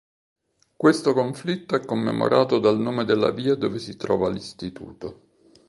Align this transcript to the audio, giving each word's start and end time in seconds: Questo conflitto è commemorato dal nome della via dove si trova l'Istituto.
Questo 0.75 1.13
conflitto 1.13 1.75
è 1.75 1.85
commemorato 1.85 2.57
dal 2.57 2.79
nome 2.79 3.05
della 3.05 3.29
via 3.29 3.53
dove 3.53 3.77
si 3.77 3.97
trova 3.97 4.29
l'Istituto. 4.29 5.19